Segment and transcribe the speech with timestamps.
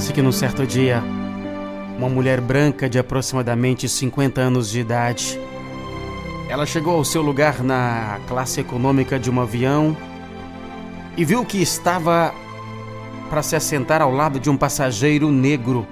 [0.00, 1.02] Acontece que num certo dia,
[1.98, 5.38] uma mulher branca de aproximadamente 50 anos de idade,
[6.48, 9.94] ela chegou ao seu lugar na classe econômica de um avião
[11.18, 12.32] e viu que estava
[13.28, 15.86] para se assentar ao lado de um passageiro negro.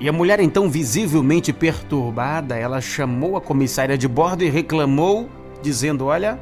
[0.00, 5.28] E a mulher, então visivelmente perturbada, ela chamou a comissária de bordo e reclamou,
[5.62, 6.40] dizendo: Olha,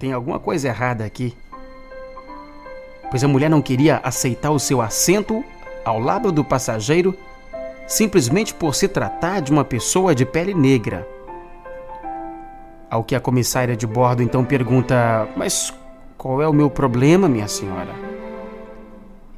[0.00, 1.32] tem alguma coisa errada aqui
[3.12, 5.44] pois a mulher não queria aceitar o seu assento
[5.84, 7.14] ao lado do passageiro
[7.86, 11.06] simplesmente por se tratar de uma pessoa de pele negra.
[12.90, 15.74] Ao que a comissária de bordo então pergunta: Mas
[16.16, 17.94] qual é o meu problema, minha senhora?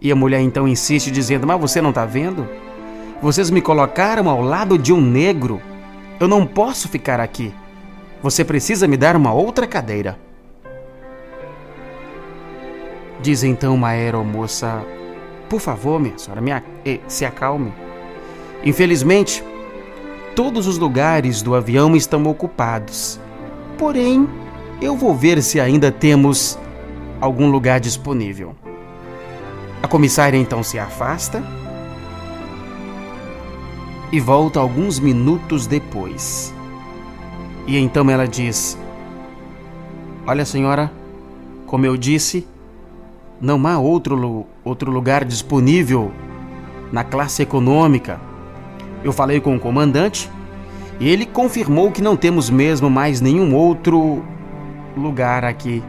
[0.01, 2.49] E a mulher então insiste, dizendo: Mas você não está vendo?
[3.21, 5.61] Vocês me colocaram ao lado de um negro.
[6.21, 7.53] Eu não posso ficar aqui.
[8.23, 10.17] Você precisa me dar uma outra cadeira.
[13.21, 14.85] Diz então uma aeromoça:
[15.49, 17.73] Por favor, minha senhora, me eh, se acalme.
[18.65, 19.45] Infelizmente,
[20.35, 23.21] todos os lugares do avião estão ocupados.
[23.79, 24.29] Porém,
[24.81, 26.59] eu vou ver se ainda temos
[27.21, 28.55] algum lugar disponível.
[29.83, 31.43] A comissária então se afasta
[34.11, 36.55] e volta alguns minutos depois.
[37.67, 38.79] E então ela diz:
[40.27, 40.91] Olha, senhora,
[41.67, 42.47] como eu disse,
[43.45, 46.11] não há outro, outro lugar disponível
[46.91, 48.19] na classe econômica.
[49.05, 50.31] Eu falei com o comandante
[50.99, 54.25] e ele confirmou que não temos mesmo mais nenhum outro
[54.97, 55.83] lugar aqui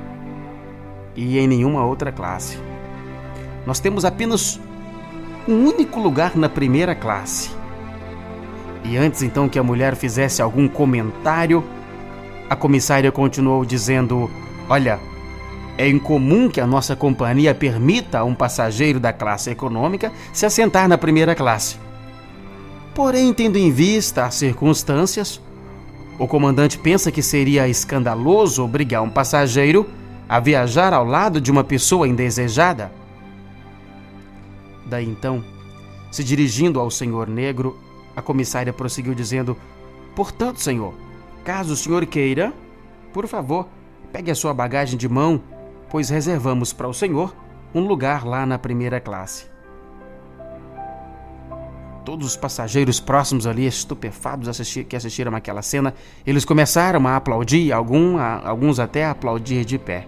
[1.15, 2.59] e em nenhuma outra classe.
[3.65, 4.59] Nós temos apenas
[5.47, 7.51] um único lugar na primeira classe.
[8.83, 11.63] E antes então que a mulher fizesse algum comentário,
[12.49, 14.29] a comissária continuou dizendo:
[14.69, 14.99] Olha,
[15.77, 20.87] é incomum que a nossa companhia permita a um passageiro da classe econômica se assentar
[20.87, 21.77] na primeira classe.
[22.93, 25.41] Porém, tendo em vista as circunstâncias,
[26.17, 29.85] o comandante pensa que seria escandaloso obrigar um passageiro
[30.29, 32.91] a viajar ao lado de uma pessoa indesejada.
[34.85, 35.43] Daí então,
[36.09, 37.77] se dirigindo ao senhor negro,
[38.15, 39.57] a comissária prosseguiu dizendo:
[40.15, 40.93] Portanto, senhor,
[41.43, 42.53] caso o senhor queira,
[43.11, 43.67] por favor,
[44.13, 45.41] pegue a sua bagagem de mão
[45.95, 47.33] pois reservamos para o Senhor
[47.73, 49.45] um lugar lá na primeira classe.
[52.03, 54.49] Todos os passageiros próximos ali, estupefados
[54.89, 55.93] que assistiram aquela cena,
[56.27, 60.05] eles começaram a aplaudir, algum, a, alguns até a aplaudir de pé.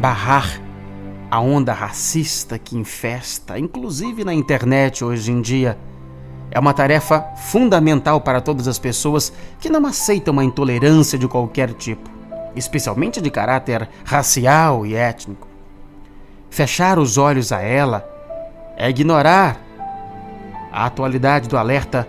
[0.00, 0.60] Barrar
[1.30, 5.78] a onda racista que infesta, inclusive na internet hoje em dia,
[6.54, 11.72] é uma tarefa fundamental para todas as pessoas que não aceitam a intolerância de qualquer
[11.72, 12.10] tipo,
[12.54, 15.48] especialmente de caráter racial e étnico.
[16.50, 18.06] Fechar os olhos a ela
[18.76, 19.58] é ignorar
[20.70, 22.06] a atualidade do alerta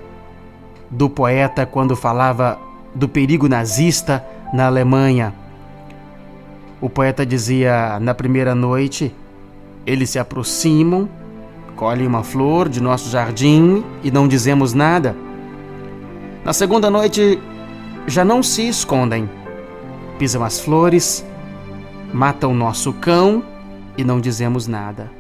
[0.90, 2.60] do poeta quando falava
[2.94, 5.34] do perigo nazista na Alemanha.
[6.82, 9.16] O poeta dizia: na primeira noite,
[9.86, 11.08] eles se aproximam
[11.76, 15.16] colhem uma flor de nosso jardim e não dizemos nada.
[16.44, 17.40] Na segunda noite,
[18.08, 19.30] já não se escondem.
[20.18, 21.26] Pisam as flores,
[22.14, 23.44] matam nosso cão
[23.98, 25.12] e não dizemos nada.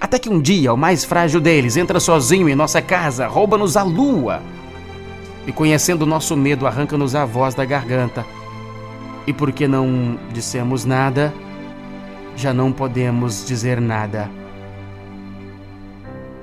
[0.00, 3.82] Até que um dia o mais frágil deles entra sozinho em nossa casa, rouba-nos a
[3.82, 4.42] lua.
[5.46, 8.24] E conhecendo nosso medo, arranca-nos a voz da garganta.
[9.26, 11.32] E porque não dissemos nada,
[12.36, 14.30] já não podemos dizer nada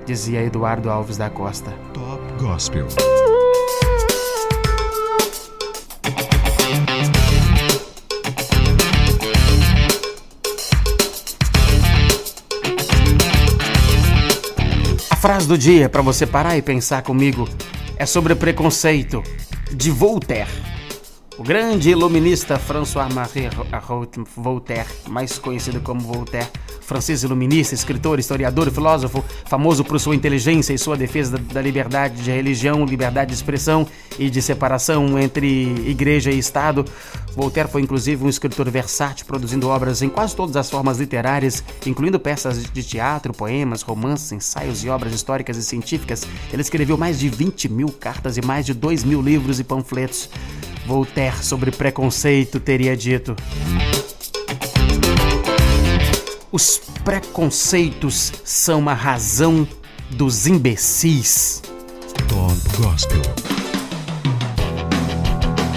[0.06, 1.72] dizia Eduardo Alves da Costa.
[1.94, 2.88] Top Gospel.
[15.10, 17.48] A frase do dia para você parar e pensar comigo
[17.98, 19.22] é sobre preconceito
[19.72, 20.71] de Voltaire.
[21.42, 23.50] O grande iluminista François-Marie
[24.38, 26.48] Voltaire, mais conhecido como Voltaire,
[26.82, 32.22] francês iluminista, escritor, historiador e filósofo, famoso por sua inteligência e sua defesa da liberdade
[32.22, 33.88] de religião, liberdade de expressão
[34.20, 35.48] e de separação entre
[35.90, 36.86] igreja e Estado.
[37.36, 42.20] Voltaire foi inclusive um escritor versátil, produzindo obras em quase todas as formas literárias, incluindo
[42.20, 46.22] peças de teatro, poemas, romances, ensaios e obras históricas e científicas.
[46.54, 50.30] Ele escreveu mais de 20 mil cartas e mais de 2 mil livros e panfletos.
[50.86, 53.36] Voltaire sobre preconceito teria dito.
[56.52, 59.68] Os preconceitos são a razão
[60.10, 61.62] dos imbecis.
[62.28, 63.51] Tom Gospel.